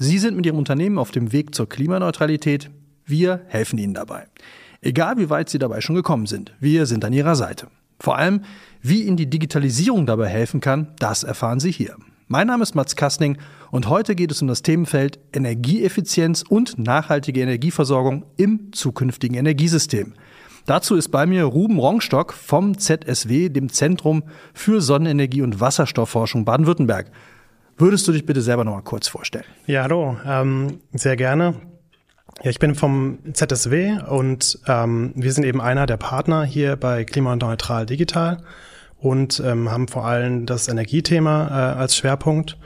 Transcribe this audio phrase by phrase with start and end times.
[0.00, 2.70] Sie sind mit Ihrem Unternehmen auf dem Weg zur Klimaneutralität.
[3.04, 4.28] Wir helfen Ihnen dabei.
[4.80, 7.66] Egal wie weit Sie dabei schon gekommen sind, wir sind an Ihrer Seite.
[7.98, 8.42] Vor allem,
[8.80, 11.96] wie Ihnen die Digitalisierung dabei helfen kann, das erfahren Sie hier.
[12.28, 13.38] Mein Name ist Mats Kastning
[13.72, 20.14] und heute geht es um das Themenfeld Energieeffizienz und nachhaltige Energieversorgung im zukünftigen Energiesystem.
[20.64, 24.22] Dazu ist bei mir Ruben Rongstock vom ZSW, dem Zentrum
[24.54, 27.10] für Sonnenenergie und Wasserstoffforschung Baden-Württemberg.
[27.80, 29.44] Würdest du dich bitte selber noch mal kurz vorstellen?
[29.66, 31.54] Ja, hallo, ähm, sehr gerne.
[32.42, 37.04] Ja, ich bin vom ZSW und ähm, wir sind eben einer der Partner hier bei
[37.04, 38.38] Klimaneutral Digital
[38.98, 42.58] und ähm, haben vor allem das Energiethema äh, als Schwerpunkt.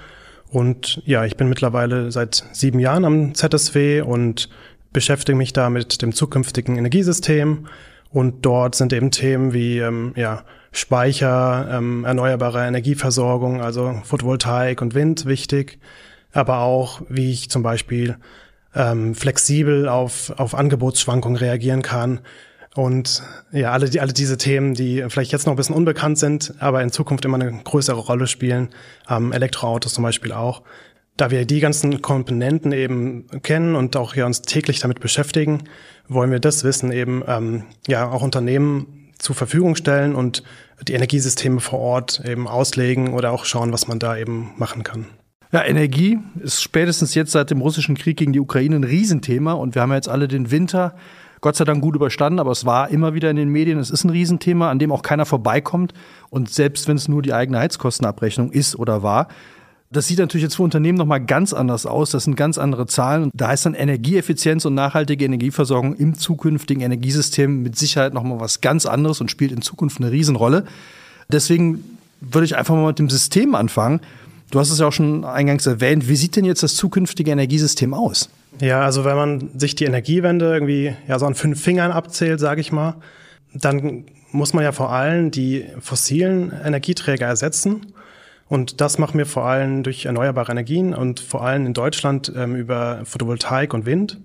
[0.48, 4.48] Und ja, ich bin mittlerweile seit sieben Jahren am ZSW und
[4.94, 7.66] beschäftige mich da mit dem zukünftigen Energiesystem.
[8.08, 14.94] Und dort sind eben Themen wie ähm, ja, Speicher, ähm, erneuerbare Energieversorgung, also Photovoltaik und
[14.94, 15.78] Wind wichtig,
[16.32, 18.16] aber auch, wie ich zum Beispiel
[18.74, 22.20] ähm, flexibel auf, auf Angebotsschwankungen reagieren kann.
[22.74, 26.54] Und ja, alle, die, alle diese Themen, die vielleicht jetzt noch ein bisschen unbekannt sind,
[26.58, 28.70] aber in Zukunft immer eine größere Rolle spielen,
[29.10, 30.62] ähm, Elektroautos zum Beispiel auch.
[31.18, 35.64] Da wir die ganzen Komponenten eben kennen und auch hier uns täglich damit beschäftigen,
[36.08, 40.42] wollen wir das Wissen eben ähm, ja auch Unternehmen zur Verfügung stellen und
[40.86, 45.06] die Energiesysteme vor Ort eben auslegen oder auch schauen, was man da eben machen kann.
[45.52, 49.74] Ja, Energie ist spätestens jetzt seit dem russischen Krieg gegen die Ukraine ein Riesenthema und
[49.74, 50.94] wir haben jetzt alle den Winter
[51.40, 54.04] Gott sei Dank gut überstanden, aber es war immer wieder in den Medien, es ist
[54.04, 55.92] ein Riesenthema, an dem auch keiner vorbeikommt
[56.30, 59.28] und selbst wenn es nur die eigene Heizkostenabrechnung ist oder war,
[59.92, 62.10] das sieht natürlich jetzt für Unternehmen nochmal ganz anders aus.
[62.10, 63.24] Das sind ganz andere Zahlen.
[63.24, 68.62] Und da ist dann Energieeffizienz und nachhaltige Energieversorgung im zukünftigen Energiesystem mit Sicherheit nochmal was
[68.62, 70.64] ganz anderes und spielt in Zukunft eine Riesenrolle.
[71.28, 71.84] Deswegen
[72.20, 74.00] würde ich einfach mal mit dem System anfangen.
[74.50, 76.08] Du hast es ja auch schon eingangs erwähnt.
[76.08, 78.30] Wie sieht denn jetzt das zukünftige Energiesystem aus?
[78.60, 82.60] Ja, also wenn man sich die Energiewende irgendwie ja so an fünf Fingern abzählt, sage
[82.60, 82.96] ich mal,
[83.54, 87.92] dann muss man ja vor allem die fossilen Energieträger ersetzen.
[88.52, 92.54] Und das machen wir vor allem durch erneuerbare Energien und vor allem in Deutschland ähm,
[92.54, 94.20] über Photovoltaik und Wind.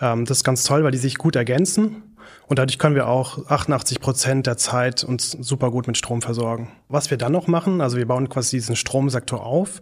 [0.00, 2.02] Ähm, das ist ganz toll, weil die sich gut ergänzen.
[2.48, 6.72] Und dadurch können wir auch 88 Prozent der Zeit uns super gut mit Strom versorgen.
[6.88, 9.80] Was wir dann noch machen, also wir bauen quasi diesen Stromsektor auf.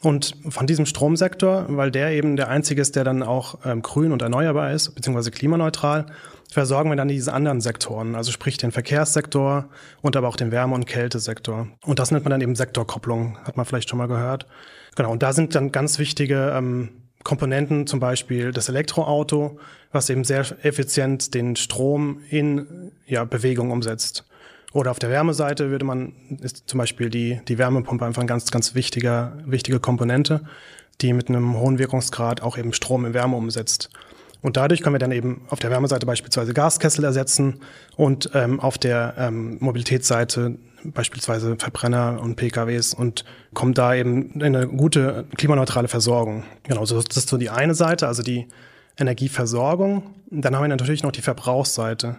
[0.00, 4.12] Und von diesem Stromsektor, weil der eben der einzige ist, der dann auch ähm, grün
[4.12, 6.06] und erneuerbar ist, beziehungsweise klimaneutral,
[6.50, 9.68] versorgen wir dann diese anderen Sektoren, also sprich den Verkehrssektor
[10.02, 11.68] und aber auch den Wärme- und Kältesektor.
[11.84, 14.46] Und das nennt man dann eben Sektorkopplung, hat man vielleicht schon mal gehört.
[14.94, 16.90] Genau, und da sind dann ganz wichtige ähm,
[17.24, 19.58] Komponenten, zum Beispiel das Elektroauto,
[19.92, 24.24] was eben sehr effizient den Strom in ja, Bewegung umsetzt.
[24.72, 28.50] Oder auf der Wärmeseite würde man, ist zum Beispiel die, die Wärmepumpe einfach ein ganz,
[28.50, 30.42] ganz wichtiger, wichtige Komponente,
[31.00, 33.90] die mit einem hohen Wirkungsgrad auch eben Strom in Wärme umsetzt.
[34.42, 37.60] Und dadurch können wir dann eben auf der Wärmeseite beispielsweise Gaskessel ersetzen
[37.96, 43.24] und ähm, auf der ähm, Mobilitätsseite beispielsweise Verbrenner und PKWs und
[43.54, 46.44] kommen da eben in eine gute klimaneutrale Versorgung.
[46.62, 48.46] Genau, so das ist so die eine Seite, also die
[48.98, 50.14] Energieversorgung.
[50.30, 52.16] Dann haben wir natürlich noch die Verbrauchsseite.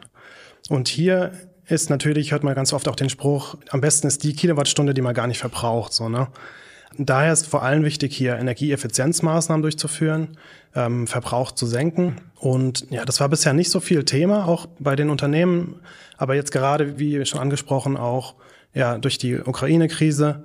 [0.70, 1.32] Und hier
[1.66, 5.02] ist natürlich, hört man ganz oft auch den Spruch, am besten ist die Kilowattstunde, die
[5.02, 5.94] man gar nicht verbraucht.
[5.94, 6.28] So, ne?
[6.98, 10.38] Daher ist vor allem wichtig, hier Energieeffizienzmaßnahmen durchzuführen,
[10.76, 12.16] ähm, Verbrauch zu senken.
[12.36, 15.82] Und ja, das war bisher nicht so viel Thema, auch bei den Unternehmen.
[16.18, 18.36] Aber jetzt gerade, wie schon angesprochen, auch
[18.74, 20.44] ja, durch die Ukraine-Krise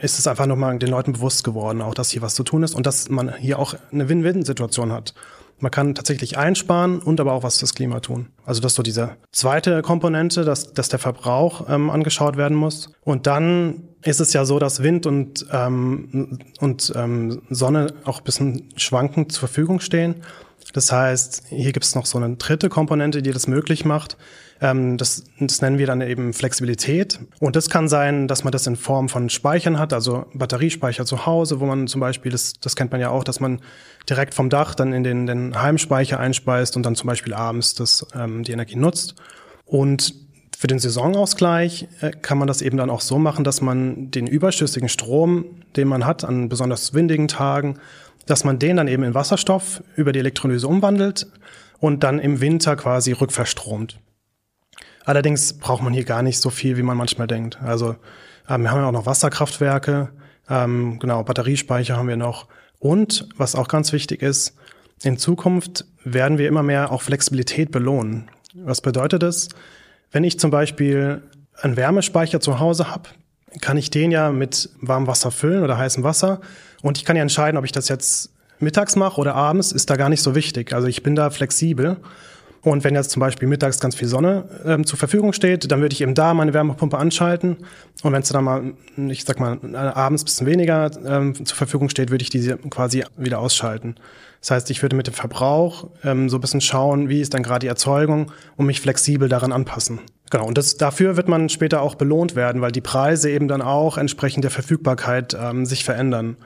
[0.00, 2.74] ist es einfach nochmal den Leuten bewusst geworden, auch dass hier was zu tun ist
[2.74, 5.14] und dass man hier auch eine Win-Win-Situation hat.
[5.58, 8.28] Man kann tatsächlich einsparen und aber auch was fürs Klima tun.
[8.44, 12.92] Also das ist so diese zweite Komponente, dass, dass der Verbrauch ähm, angeschaut werden muss.
[13.02, 18.24] Und dann ist es ja so, dass Wind und, ähm, und ähm, Sonne auch ein
[18.24, 20.16] bisschen schwankend zur Verfügung stehen.
[20.72, 24.16] Das heißt, hier gibt es noch so eine dritte Komponente, die das möglich macht.
[24.60, 27.20] Ähm, das, das nennen wir dann eben Flexibilität.
[27.40, 31.26] Und das kann sein, dass man das in Form von Speichern hat, also Batteriespeicher zu
[31.26, 33.60] Hause, wo man zum Beispiel, das, das kennt man ja auch, dass man
[34.08, 38.06] direkt vom Dach dann in den, den Heimspeicher einspeist und dann zum Beispiel abends das,
[38.14, 39.14] ähm, die Energie nutzt.
[39.64, 40.25] Und
[40.58, 44.26] für den Saisonausgleich äh, kann man das eben dann auch so machen, dass man den
[44.26, 45.44] überschüssigen Strom,
[45.76, 47.78] den man hat an besonders windigen Tagen,
[48.24, 51.26] dass man den dann eben in Wasserstoff über die Elektrolyse umwandelt
[51.78, 54.00] und dann im Winter quasi rückverstromt.
[55.04, 57.60] Allerdings braucht man hier gar nicht so viel, wie man manchmal denkt.
[57.62, 57.96] Also
[58.48, 60.08] ähm, wir haben ja auch noch Wasserkraftwerke,
[60.48, 62.46] ähm, genau, Batteriespeicher haben wir noch.
[62.78, 64.56] Und was auch ganz wichtig ist,
[65.02, 68.30] in Zukunft werden wir immer mehr auch Flexibilität belohnen.
[68.54, 69.50] Was bedeutet das?
[70.12, 71.22] Wenn ich zum Beispiel
[71.60, 73.08] einen Wärmespeicher zu Hause habe,
[73.60, 76.40] kann ich den ja mit warmem Wasser füllen oder heißem Wasser.
[76.82, 79.96] Und ich kann ja entscheiden, ob ich das jetzt mittags mache oder abends, ist da
[79.96, 80.72] gar nicht so wichtig.
[80.72, 81.96] Also ich bin da flexibel.
[82.62, 85.92] Und wenn jetzt zum Beispiel mittags ganz viel Sonne ähm, zur Verfügung steht, dann würde
[85.92, 87.58] ich eben da meine Wärmepumpe anschalten.
[88.02, 88.72] Und wenn es dann mal,
[89.08, 93.38] ich sag mal, abends bisschen weniger ähm, zur Verfügung steht, würde ich diese quasi wieder
[93.38, 93.94] ausschalten.
[94.46, 97.42] Das heißt, ich würde mit dem Verbrauch ähm, so ein bisschen schauen, wie ist dann
[97.42, 99.98] gerade die Erzeugung und mich flexibel daran anpassen.
[100.30, 103.60] Genau, und das, dafür wird man später auch belohnt werden, weil die Preise eben dann
[103.60, 106.36] auch entsprechend der Verfügbarkeit ähm, sich verändern.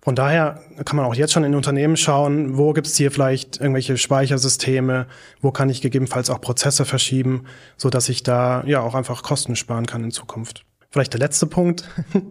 [0.00, 3.60] Von daher kann man auch jetzt schon in Unternehmen schauen, wo gibt es hier vielleicht
[3.60, 5.08] irgendwelche Speichersysteme,
[5.40, 7.42] wo kann ich gegebenenfalls auch Prozesse verschieben,
[7.76, 10.64] so dass ich da ja auch einfach Kosten sparen kann in Zukunft.
[10.90, 11.88] Vielleicht der letzte Punkt.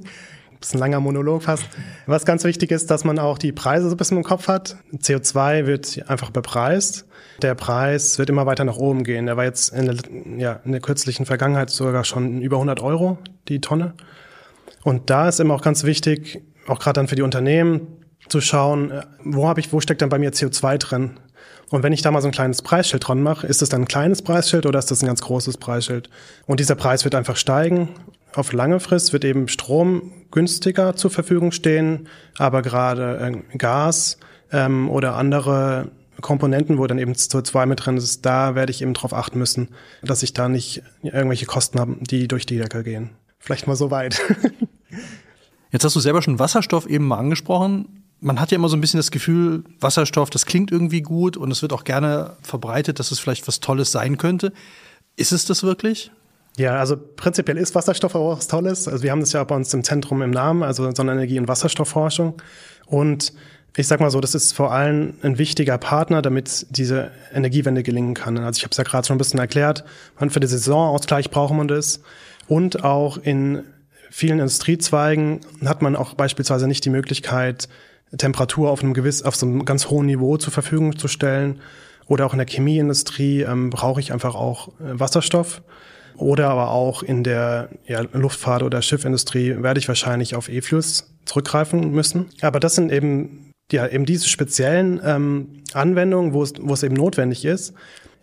[0.59, 1.65] bisschen langer Monolog fast.
[2.05, 4.77] Was ganz wichtig ist, dass man auch die Preise so ein bisschen im Kopf hat.
[4.93, 7.05] CO2 wird einfach bepreist.
[7.41, 9.25] Der Preis wird immer weiter nach oben gehen.
[9.25, 9.95] Der war jetzt in der,
[10.37, 13.17] ja, in der kürzlichen Vergangenheit sogar schon über 100 Euro
[13.47, 13.93] die Tonne.
[14.83, 17.87] Und da ist immer auch ganz wichtig, auch gerade dann für die Unternehmen
[18.29, 21.19] zu schauen, äh, wo habe ich, wo steckt denn bei mir CO2 drin?
[21.69, 23.87] Und wenn ich da mal so ein kleines Preisschild dran mache, ist das dann ein
[23.87, 26.09] kleines Preisschild oder ist das ein ganz großes Preisschild?
[26.45, 27.89] Und dieser Preis wird einfach steigen.
[28.33, 32.07] Auf lange Frist wird eben Strom günstiger zur Verfügung stehen,
[32.37, 34.17] aber gerade äh, Gas
[34.51, 35.91] ähm, oder andere
[36.21, 39.69] Komponenten, wo dann eben CO2 mit drin ist, da werde ich eben darauf achten müssen,
[40.01, 43.11] dass ich da nicht irgendwelche Kosten habe, die durch die Decke gehen.
[43.39, 44.19] Vielleicht mal so weit.
[45.71, 48.03] Jetzt hast du selber schon Wasserstoff eben mal angesprochen.
[48.19, 51.51] Man hat ja immer so ein bisschen das Gefühl, Wasserstoff, das klingt irgendwie gut und
[51.51, 54.53] es wird auch gerne verbreitet, dass es vielleicht was Tolles sein könnte.
[55.15, 56.11] Ist es das wirklich?
[56.57, 58.87] Ja, also prinzipiell ist Wasserstoff auch was Tolles.
[58.87, 62.41] Also wir haben das ja bei uns im Zentrum im Namen, also Sonnenenergie und Wasserstoffforschung.
[62.87, 63.33] Und
[63.75, 68.15] ich sag mal so, das ist vor allem ein wichtiger Partner, damit diese Energiewende gelingen
[68.15, 68.39] kann.
[68.39, 69.83] Also ich habe es ja gerade schon ein bisschen erklärt,
[70.19, 72.01] man für den Saisonausgleich braucht man das.
[72.47, 73.63] Und auch in
[74.09, 77.69] vielen Industriezweigen hat man auch beispielsweise nicht die Möglichkeit,
[78.17, 81.59] Temperatur auf einem gewiss, auf so einem ganz hohen Niveau zur Verfügung zu stellen.
[82.07, 85.61] Oder auch in der Chemieindustrie ähm, brauche ich einfach auch äh, Wasserstoff.
[86.17, 91.91] Oder aber auch in der ja, Luftfahrt- oder Schiffindustrie werde ich wahrscheinlich auf E-Fuels zurückgreifen
[91.91, 92.25] müssen.
[92.41, 96.95] Aber das sind eben, ja, eben diese speziellen ähm, Anwendungen, wo es, wo es eben
[96.95, 97.73] notwendig ist.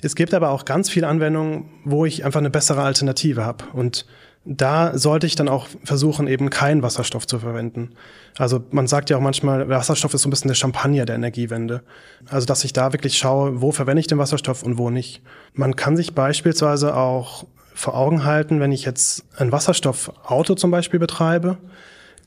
[0.02, 3.64] Es gibt aber auch ganz viele Anwendungen, wo ich einfach eine bessere Alternative habe.
[3.73, 4.06] Und
[4.44, 7.94] da sollte ich dann auch versuchen, eben keinen Wasserstoff zu verwenden.
[8.37, 11.82] Also man sagt ja auch manchmal, Wasserstoff ist so ein bisschen der Champagner der Energiewende.
[12.29, 15.23] Also dass ich da wirklich schaue, wo verwende ich den Wasserstoff und wo nicht.
[15.55, 21.00] Man kann sich beispielsweise auch vor Augen halten, wenn ich jetzt ein Wasserstoffauto zum Beispiel
[21.00, 21.59] betreibe,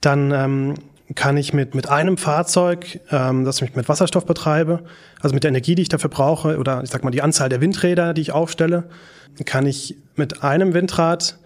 [0.01, 0.73] dann ähm,
[1.15, 4.83] kann ich mit, mit einem Fahrzeug, ähm, das ich mit Wasserstoff betreibe,
[5.21, 7.61] also mit der Energie, die ich dafür brauche, oder ich sag mal die Anzahl der
[7.61, 8.89] Windräder, die ich aufstelle,
[9.45, 11.37] kann ich mit einem Windrad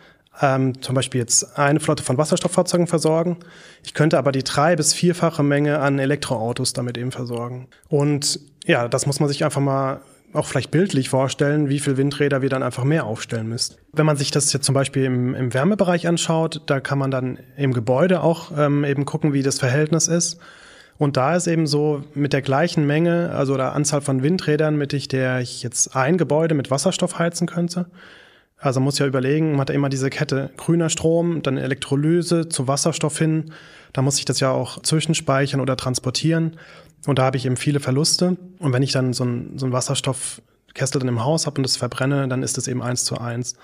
[0.41, 3.37] ähm, zum Beispiel jetzt eine Flotte von Wasserstofffahrzeugen versorgen.
[3.83, 7.67] Ich könnte aber die drei- bis vierfache Menge an Elektroautos damit eben versorgen.
[7.89, 10.01] Und ja, das muss man sich einfach mal
[10.33, 13.75] auch vielleicht bildlich vorstellen, wie viel Windräder wir dann einfach mehr aufstellen müssen.
[13.93, 17.39] Wenn man sich das jetzt zum Beispiel im, im Wärmebereich anschaut, da kann man dann
[17.57, 20.39] im Gebäude auch ähm, eben gucken, wie das Verhältnis ist.
[20.97, 25.11] Und da ist eben so mit der gleichen Menge, also der Anzahl von Windrädern, mit
[25.11, 27.87] der ich jetzt ein Gebäude mit Wasserstoff heizen könnte,
[28.61, 32.47] also man muss ja überlegen, man hat ja immer diese Kette grüner Strom, dann Elektrolyse
[32.47, 33.51] zu Wasserstoff hin.
[33.91, 36.57] Da muss ich das ja auch zwischenspeichern oder transportieren.
[37.05, 38.37] Und da habe ich eben viele Verluste.
[38.59, 42.27] Und wenn ich dann so ein, so Wasserstoffkessel dann im Haus habe und das verbrenne,
[42.27, 43.55] dann ist das eben eins zu eins.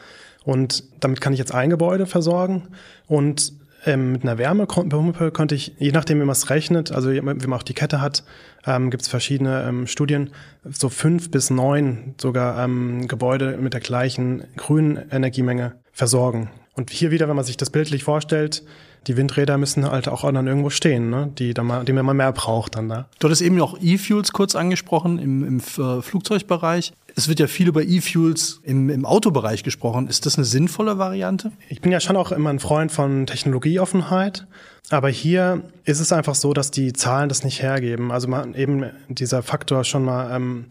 [0.44, 2.70] Und damit kann ich jetzt ein Gebäude versorgen.
[3.06, 3.53] Und
[3.86, 7.53] ähm, mit einer Wärmepumpe könnte ich, je nachdem, wie man es rechnet, also wie man
[7.53, 8.24] auch die Kette hat,
[8.65, 10.32] ähm, gibt es verschiedene ähm, Studien,
[10.63, 16.50] so fünf bis neun sogar ähm, Gebäude mit der gleichen grünen Energiemenge versorgen.
[16.78, 18.64] Und hier wieder, wenn man sich das bildlich vorstellt,
[19.08, 21.32] die Windräder müssen halt auch dann irgendwo stehen, ne?
[21.38, 23.08] die, dann mal, die man mehr braucht dann da.
[23.20, 26.94] Du hattest eben auch E-Fuels kurz angesprochen im, im äh, Flugzeugbereich.
[27.16, 30.08] Es wird ja viel über E-Fuels im, im Autobereich gesprochen.
[30.08, 31.52] Ist das eine sinnvolle Variante?
[31.68, 34.46] Ich bin ja schon auch immer ein Freund von Technologieoffenheit.
[34.92, 38.12] Aber hier ist es einfach so, dass die Zahlen das nicht hergeben.
[38.12, 40.66] Also man eben dieser Faktor schon mal, ähm,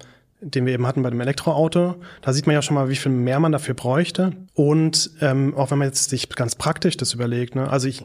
[0.55, 3.13] den wir eben hatten bei dem Elektroauto, da sieht man ja schon mal, wie viel
[3.13, 4.33] mehr man dafür bräuchte.
[4.55, 7.69] Und ähm, auch wenn man jetzt sich ganz praktisch das überlegt, ne?
[7.69, 8.05] also ich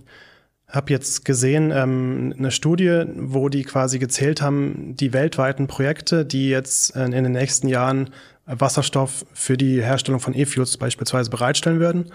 [0.67, 6.49] habe jetzt gesehen ähm, eine Studie, wo die quasi gezählt haben, die weltweiten Projekte, die
[6.49, 8.09] jetzt in, in den nächsten Jahren
[8.45, 12.11] Wasserstoff für die Herstellung von E-Fuels beispielsweise bereitstellen würden.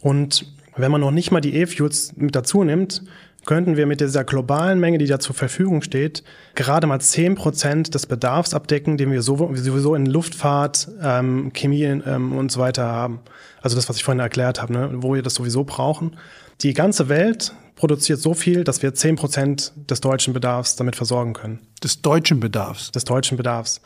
[0.00, 3.02] Und wenn man noch nicht mal die E-Fuels mit dazu nimmt,
[3.46, 6.22] könnten wir mit dieser globalen Menge, die da zur Verfügung steht,
[6.54, 12.36] gerade mal zehn Prozent des Bedarfs abdecken, den wir sowieso in Luftfahrt, ähm, Chemie ähm,
[12.36, 13.20] und so weiter haben.
[13.62, 14.90] Also das, was ich vorhin erklärt habe, ne?
[14.94, 16.16] wo wir das sowieso brauchen.
[16.62, 21.32] Die ganze Welt produziert so viel, dass wir zehn Prozent des deutschen Bedarfs damit versorgen
[21.32, 21.60] können.
[21.82, 22.90] Des deutschen Bedarfs?
[22.90, 23.80] Des deutschen Bedarfs.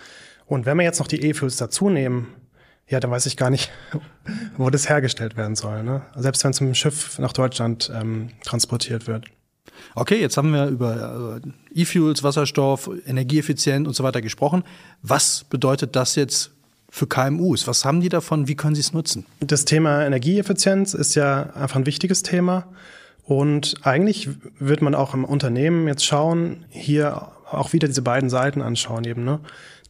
[0.46, 2.26] Und wenn wir jetzt noch die E-Fuels dazu nehmen,
[2.88, 3.70] ja, dann weiß ich gar nicht,
[4.56, 5.82] wo das hergestellt werden soll.
[5.84, 6.02] Ne?
[6.16, 9.26] Selbst wenn es mit dem Schiff nach Deutschland ähm, transportiert wird.
[9.94, 14.64] Okay, jetzt haben wir über äh, E-Fuels, Wasserstoff, Energieeffizient und so weiter gesprochen.
[15.02, 16.50] Was bedeutet das jetzt
[16.90, 17.66] für KMUs?
[17.66, 18.48] Was haben die davon?
[18.48, 19.26] Wie können sie es nutzen?
[19.40, 22.66] Das Thema Energieeffizienz ist ja einfach ein wichtiges Thema.
[23.24, 24.28] Und eigentlich
[24.58, 29.24] wird man auch im Unternehmen jetzt schauen, hier auch wieder diese beiden Seiten anschauen eben.
[29.24, 29.40] Ne?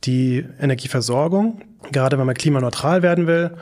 [0.04, 3.56] Die Energieversorgung, gerade wenn man klimaneutral werden will,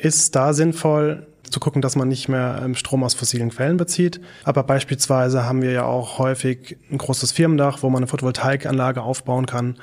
[0.00, 4.20] ist da sinnvoll zu gucken, dass man nicht mehr ähm, Strom aus fossilen Quellen bezieht.
[4.44, 9.46] Aber beispielsweise haben wir ja auch häufig ein großes Firmendach, wo man eine Photovoltaikanlage aufbauen
[9.46, 9.76] kann.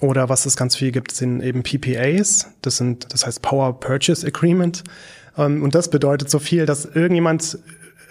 [0.00, 2.50] Oder was es ganz viel gibt, sind eben PPAs.
[2.62, 4.84] Das sind, das heißt Power Purchase Agreement.
[5.36, 7.58] Ähm, und das bedeutet so viel, dass irgendjemand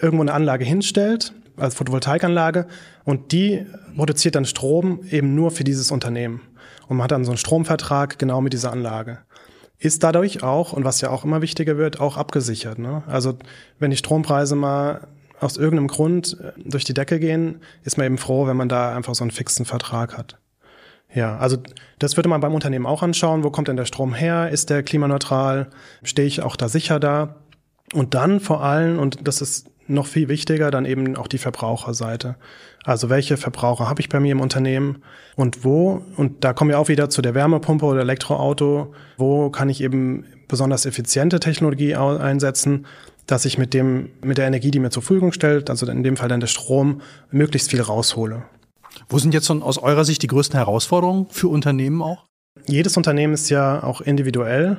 [0.00, 2.66] irgendwo eine Anlage hinstellt, als Photovoltaikanlage,
[3.04, 6.40] und die produziert dann Strom eben nur für dieses Unternehmen.
[6.88, 9.18] Und man hat dann so einen Stromvertrag genau mit dieser Anlage.
[9.78, 12.78] Ist dadurch auch, und was ja auch immer wichtiger wird, auch abgesichert.
[12.78, 13.02] Ne?
[13.06, 13.34] Also
[13.78, 15.06] wenn die Strompreise mal
[15.40, 18.94] aus irgendeinem Grund äh, durch die Decke gehen, ist man eben froh, wenn man da
[18.94, 20.38] einfach so einen fixen Vertrag hat.
[21.14, 21.56] Ja, also
[21.98, 23.44] das würde man beim Unternehmen auch anschauen.
[23.44, 24.50] Wo kommt denn der Strom her?
[24.50, 25.70] Ist der klimaneutral?
[26.02, 27.36] Stehe ich auch da sicher da?
[27.94, 32.36] Und dann vor allem, und das ist noch viel wichtiger, dann eben auch die Verbraucherseite.
[32.84, 35.02] Also welche Verbraucher habe ich bei mir im Unternehmen
[35.36, 39.68] und wo, und da kommen wir auch wieder zu der Wärmepumpe oder Elektroauto, wo kann
[39.68, 42.86] ich eben besonders effiziente Technologie einsetzen,
[43.26, 46.16] dass ich mit dem, mit der Energie, die mir zur Verfügung stellt, also in dem
[46.16, 48.44] Fall dann der Strom, möglichst viel raushole.
[49.08, 52.24] Wo sind jetzt aus eurer Sicht die größten Herausforderungen für Unternehmen auch?
[52.66, 54.78] Jedes Unternehmen ist ja auch individuell.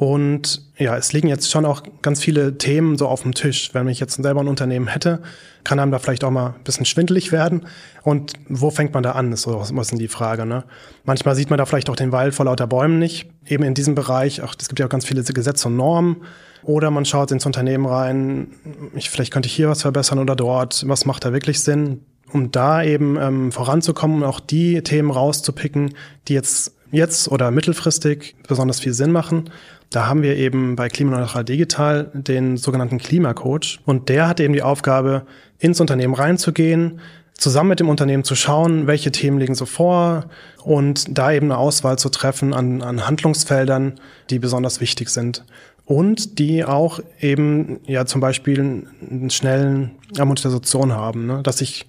[0.00, 3.74] Und ja, es liegen jetzt schon auch ganz viele Themen so auf dem Tisch.
[3.74, 5.20] Wenn ich jetzt selber ein Unternehmen hätte,
[5.62, 7.66] kann einem da vielleicht auch mal ein bisschen schwindelig werden.
[8.02, 10.46] Und wo fängt man da an, ist so ein bisschen die Frage.
[10.46, 10.64] Ne?
[11.04, 13.28] Manchmal sieht man da vielleicht auch den Wald vor lauter Bäumen nicht.
[13.46, 16.22] Eben in diesem Bereich, auch, es gibt ja auch ganz viele Gesetze und Normen.
[16.62, 18.52] Oder man schaut ins Unternehmen rein,
[18.94, 22.06] ich, vielleicht könnte ich hier was verbessern oder dort, was macht da wirklich Sinn?
[22.32, 25.92] Um da eben ähm, voranzukommen und auch die Themen rauszupicken,
[26.26, 29.50] die jetzt jetzt oder mittelfristig besonders viel Sinn machen.
[29.90, 34.62] Da haben wir eben bei Klimaneutral Digital den sogenannten Klimacoach und der hat eben die
[34.62, 35.26] Aufgabe,
[35.58, 37.00] ins Unternehmen reinzugehen,
[37.34, 40.26] zusammen mit dem Unternehmen zu schauen, welche Themen liegen so vor
[40.62, 43.94] und da eben eine Auswahl zu treffen an, an Handlungsfeldern,
[44.30, 45.44] die besonders wichtig sind
[45.84, 51.42] und die auch eben ja zum Beispiel einen schnellen Amortisation haben, ne?
[51.42, 51.86] dass ich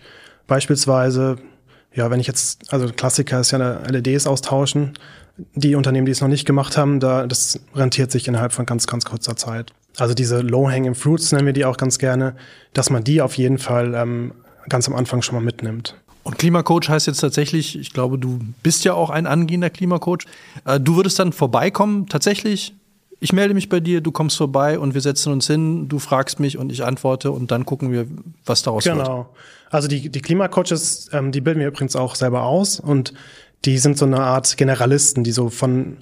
[0.48, 1.38] beispielsweise
[1.94, 4.94] ja, wenn ich jetzt, also Klassiker ist ja eine LEDs austauschen.
[5.56, 8.88] Die Unternehmen, die es noch nicht gemacht haben, da, das rentiert sich innerhalb von ganz,
[8.88, 9.74] ganz kurzer Zeit.
[9.98, 12.36] Also diese Low-Hanging Fruits nennen wir die auch ganz gerne,
[12.74, 14.34] dass man die auf jeden Fall ähm,
[14.70, 15.96] ganz am Anfang schon mal mitnimmt.
[16.24, 20.26] Und Klimacoach heißt jetzt tatsächlich, ich glaube, du bist ja auch ein angehender Klimacoach.
[20.66, 22.74] Äh, du würdest dann vorbeikommen, tatsächlich.
[23.20, 26.40] Ich melde mich bei dir, du kommst vorbei und wir setzen uns hin, du fragst
[26.40, 28.08] mich und ich antworte und dann gucken wir,
[28.46, 28.98] was daraus genau.
[28.98, 29.08] wird.
[29.08, 29.30] Genau.
[29.70, 33.14] Also die, die Klimacoaches, ähm, die bilden wir übrigens auch selber aus und
[33.66, 35.98] die sind so eine Art Generalisten, die so von,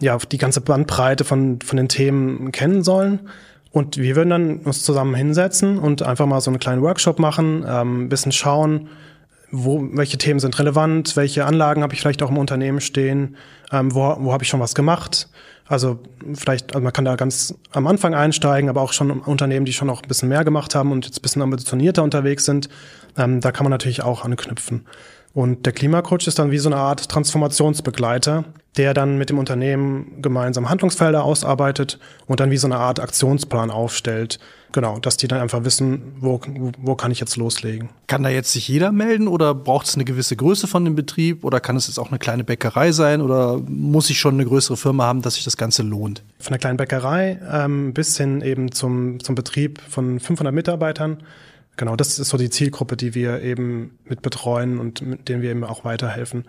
[0.00, 3.28] ja, die ganze Bandbreite von, von den Themen kennen sollen.
[3.70, 7.64] Und wir würden dann uns zusammen hinsetzen und einfach mal so einen kleinen Workshop machen,
[7.68, 8.88] ähm, ein bisschen schauen,
[9.50, 13.36] wo, welche Themen sind relevant, welche Anlagen habe ich vielleicht auch im Unternehmen stehen,
[13.72, 15.28] ähm, wo, wo habe ich schon was gemacht.
[15.66, 15.98] Also
[16.34, 19.90] vielleicht, also man kann da ganz am Anfang einsteigen, aber auch schon Unternehmen, die schon
[19.90, 22.68] auch ein bisschen mehr gemacht haben und jetzt ein bisschen ambitionierter unterwegs sind,
[23.16, 24.86] ähm, da kann man natürlich auch anknüpfen.
[25.34, 28.44] Und der Klimacoach ist dann wie so eine Art Transformationsbegleiter,
[28.76, 33.70] der dann mit dem Unternehmen gemeinsam Handlungsfelder ausarbeitet und dann wie so eine Art Aktionsplan
[33.72, 34.38] aufstellt.
[34.72, 36.40] Genau, dass die dann einfach wissen, wo,
[36.78, 37.88] wo kann ich jetzt loslegen.
[38.06, 41.44] Kann da jetzt sich jeder melden oder braucht es eine gewisse Größe von dem Betrieb
[41.44, 44.76] oder kann es jetzt auch eine kleine Bäckerei sein oder muss ich schon eine größere
[44.76, 46.22] Firma haben, dass sich das Ganze lohnt?
[46.38, 51.18] Von der kleinen Bäckerei ähm, bis hin eben zum, zum Betrieb von 500 Mitarbeitern
[51.76, 55.50] Genau, das ist so die Zielgruppe, die wir eben mit betreuen und mit denen wir
[55.50, 56.44] eben auch weiterhelfen.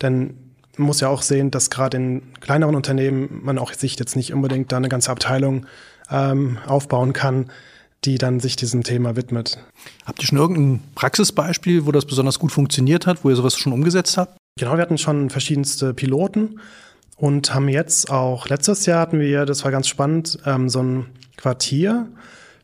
[0.00, 0.34] Denn
[0.76, 4.32] man muss ja auch sehen, dass gerade in kleineren Unternehmen man auch sich jetzt nicht
[4.32, 5.66] unbedingt da eine ganze Abteilung
[6.10, 7.50] ähm, aufbauen kann.
[8.04, 9.58] die dann sich diesem Thema widmet.
[10.06, 13.72] Habt ihr schon irgendein Praxisbeispiel, wo das besonders gut funktioniert hat, wo ihr sowas schon
[13.72, 14.36] umgesetzt habt?
[14.58, 16.60] Genau, wir hatten schon verschiedenste Piloten
[17.16, 21.06] und haben jetzt auch, letztes Jahr hatten wir, das war ganz spannend, ähm, so ein
[21.36, 22.08] Quartier.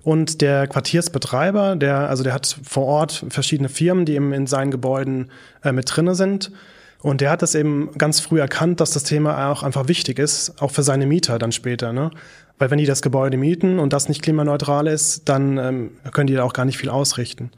[0.05, 4.71] Und der Quartiersbetreiber, der, also der hat vor Ort verschiedene Firmen, die eben in seinen
[4.71, 5.31] Gebäuden
[5.63, 6.53] äh, mit drinne sind.
[7.01, 10.61] Und der hat das eben ganz früh erkannt, dass das Thema auch einfach wichtig ist,
[10.63, 11.93] auch für seine Mieter dann später.
[11.95, 12.11] Ne?
[12.59, 16.35] Weil wenn die das Gebäude mieten und das nicht klimaneutral ist, dann ähm, können die
[16.35, 17.51] da auch gar nicht viel ausrichten.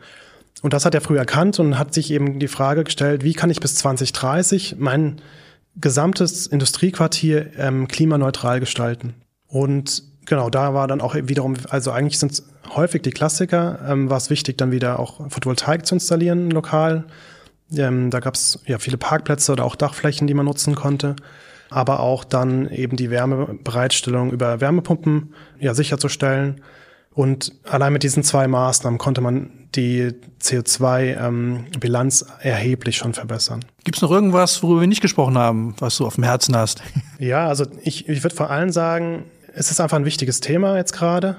[0.62, 3.50] Und das hat er früh erkannt und hat sich eben die Frage gestellt, wie kann
[3.50, 5.20] ich bis 2030 mein
[5.76, 9.14] gesamtes Industriequartier ähm, klimaneutral gestalten?
[9.48, 14.10] Und genau, da war dann auch wiederum, also eigentlich sind es häufig die Klassiker, ähm,
[14.10, 17.04] war es wichtig, dann wieder auch Photovoltaik zu installieren lokal.
[17.72, 21.16] Ähm, da gab es ja viele Parkplätze oder auch Dachflächen, die man nutzen konnte
[21.70, 26.60] aber auch dann eben die Wärmebereitstellung über Wärmepumpen ja, sicherzustellen.
[27.12, 33.64] Und allein mit diesen zwei Maßnahmen konnte man die CO2-Bilanz ähm, erheblich schon verbessern.
[33.84, 36.82] Gibt es noch irgendwas, worüber wir nicht gesprochen haben, was du auf dem Herzen hast?
[37.18, 39.24] Ja, also ich, ich würde vor allem sagen,
[39.56, 41.36] es ist einfach ein wichtiges Thema jetzt gerade.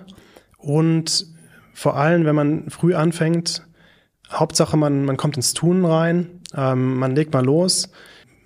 [0.57, 1.27] Und
[1.73, 3.63] vor allem, wenn man früh anfängt,
[4.31, 7.89] Hauptsache, man, man kommt ins Tun rein, ähm, man legt mal los.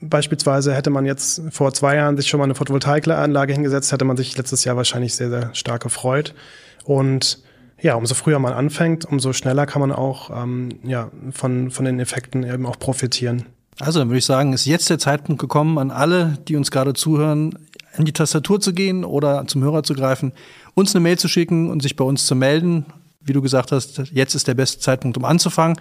[0.02, 4.18] Beispielsweise hätte man jetzt vor zwei Jahren sich schon mal eine Photovoltaikanlage hingesetzt, hätte man
[4.18, 6.36] sich letztes Jahr wahrscheinlich sehr, sehr stark gefreut.
[6.84, 7.42] Und
[7.80, 12.00] ja, umso früher man anfängt, umso schneller kann man auch ähm, ja, von, von den
[12.00, 13.46] Effekten eben auch profitieren.
[13.80, 16.94] Also dann würde ich sagen, ist jetzt der Zeitpunkt gekommen, an alle, die uns gerade
[16.94, 17.58] zuhören,
[17.96, 20.34] an die Tastatur zu gehen oder zum Hörer zu greifen,
[20.74, 22.86] uns eine Mail zu schicken und sich bei uns zu melden.
[23.20, 25.78] Wie du gesagt hast, jetzt ist der beste Zeitpunkt, um anzufangen.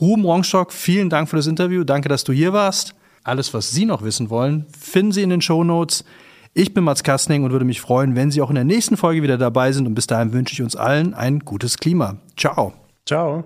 [0.00, 1.84] Ruben Rongstock, vielen Dank für das Interview.
[1.84, 2.94] Danke, dass du hier warst.
[3.22, 6.04] Alles, was Sie noch wissen wollen, finden Sie in den Show Notes.
[6.52, 9.22] Ich bin Mats Kastning und würde mich freuen, wenn Sie auch in der nächsten Folge
[9.22, 9.86] wieder dabei sind.
[9.86, 12.18] Und bis dahin wünsche ich uns allen ein gutes Klima.
[12.36, 12.74] Ciao.
[13.06, 13.44] Ciao.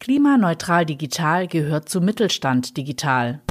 [0.00, 3.42] Klimaneutral Digital gehört zu Mittelstand Digital.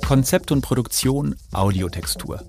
[0.06, 2.44] Konzept und Produktion Audiotextur.